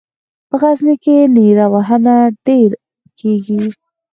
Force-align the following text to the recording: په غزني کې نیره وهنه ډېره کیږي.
په 0.47 0.55
غزني 0.61 0.95
کې 1.03 1.15
نیره 1.35 1.65
وهنه 1.73 2.15
ډېره 2.45 2.79
کیږي. 3.19 3.61